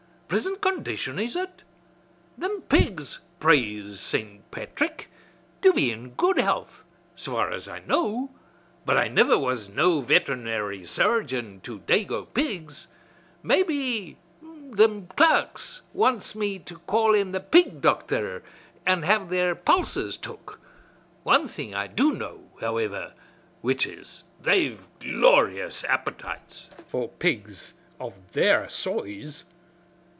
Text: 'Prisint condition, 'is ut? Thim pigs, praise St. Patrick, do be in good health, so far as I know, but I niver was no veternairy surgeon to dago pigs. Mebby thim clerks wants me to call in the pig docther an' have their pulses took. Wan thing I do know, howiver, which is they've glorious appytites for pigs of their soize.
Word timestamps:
'Prisint 0.33 0.61
condition, 0.61 1.19
'is 1.19 1.35
ut? 1.35 1.63
Thim 2.39 2.61
pigs, 2.69 3.19
praise 3.41 3.99
St. 3.99 4.49
Patrick, 4.49 5.09
do 5.59 5.73
be 5.73 5.91
in 5.91 6.11
good 6.11 6.37
health, 6.39 6.85
so 7.17 7.33
far 7.33 7.51
as 7.51 7.67
I 7.67 7.79
know, 7.79 8.31
but 8.85 8.95
I 8.97 9.09
niver 9.09 9.37
was 9.37 9.67
no 9.67 10.01
veternairy 10.01 10.87
surgeon 10.87 11.59
to 11.63 11.79
dago 11.79 12.33
pigs. 12.33 12.87
Mebby 13.43 14.19
thim 14.41 15.07
clerks 15.17 15.81
wants 15.91 16.33
me 16.33 16.59
to 16.59 16.77
call 16.77 17.13
in 17.13 17.33
the 17.33 17.41
pig 17.41 17.81
docther 17.81 18.41
an' 18.85 19.01
have 19.01 19.29
their 19.29 19.53
pulses 19.53 20.15
took. 20.15 20.61
Wan 21.25 21.49
thing 21.49 21.75
I 21.75 21.87
do 21.87 22.13
know, 22.13 22.47
howiver, 22.61 23.11
which 23.59 23.85
is 23.85 24.23
they've 24.41 24.87
glorious 25.01 25.83
appytites 25.83 26.67
for 26.87 27.09
pigs 27.09 27.73
of 27.99 28.31
their 28.31 28.67
soize. 28.69 29.43